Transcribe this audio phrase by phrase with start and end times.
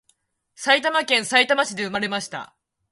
[0.55, 2.55] 埼玉県さいたま市で産まれました